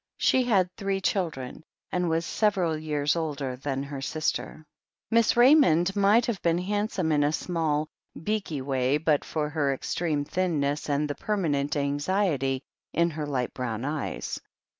She 0.17 0.45
had 0.45 0.67
three 0.77 0.99
children, 0.99 1.63
and 1.91 2.09
was 2.09 2.25
several 2.25 2.75
years 2.75 3.15
older 3.15 3.55
than 3.55 3.83
her 3.83 4.01
sister. 4.01 4.65
Miss 5.11 5.37
Raymond 5.37 5.95
might 5.95 6.25
have 6.25 6.41
been 6.41 6.57
handsome 6.57 7.11
in 7.11 7.23
a 7.23 7.31
small, 7.31 7.87
beaky 8.23 8.63
way 8.63 8.97
but 8.97 9.23
for 9.23 9.47
her 9.49 9.71
extreme 9.71 10.25
thinness 10.25 10.89
and 10.89 11.07
the 11.07 11.13
permanent 11.13 11.75
anxiety 11.77 12.63
in 12.93 13.11
her 13.11 13.27
light 13.27 13.53
brown 13.53 13.85
eyes. 13.85 14.41